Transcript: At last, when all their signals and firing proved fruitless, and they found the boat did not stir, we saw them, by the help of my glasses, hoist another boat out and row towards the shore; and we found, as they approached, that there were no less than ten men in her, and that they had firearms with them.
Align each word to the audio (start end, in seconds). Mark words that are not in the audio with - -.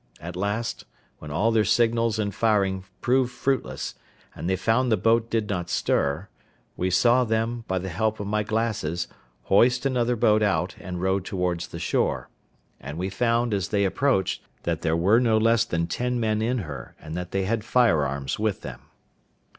At 0.19 0.35
last, 0.35 0.85
when 1.19 1.29
all 1.29 1.51
their 1.51 1.63
signals 1.63 2.17
and 2.17 2.33
firing 2.33 2.85
proved 3.01 3.31
fruitless, 3.31 3.93
and 4.33 4.49
they 4.49 4.55
found 4.55 4.91
the 4.91 4.97
boat 4.97 5.29
did 5.29 5.47
not 5.47 5.69
stir, 5.69 6.27
we 6.75 6.89
saw 6.89 7.23
them, 7.23 7.65
by 7.67 7.77
the 7.77 7.89
help 7.89 8.19
of 8.19 8.25
my 8.25 8.41
glasses, 8.41 9.07
hoist 9.43 9.85
another 9.85 10.15
boat 10.15 10.41
out 10.41 10.73
and 10.79 11.03
row 11.03 11.19
towards 11.19 11.67
the 11.67 11.77
shore; 11.77 12.29
and 12.79 12.97
we 12.97 13.09
found, 13.11 13.53
as 13.53 13.67
they 13.67 13.85
approached, 13.85 14.41
that 14.63 14.81
there 14.81 14.97
were 14.97 15.19
no 15.19 15.37
less 15.37 15.65
than 15.65 15.85
ten 15.85 16.19
men 16.19 16.41
in 16.41 16.57
her, 16.65 16.95
and 16.99 17.15
that 17.15 17.29
they 17.29 17.43
had 17.43 17.63
firearms 17.63 18.39
with 18.39 18.61
them. 18.61 18.81